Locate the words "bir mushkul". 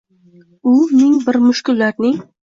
1.27-1.77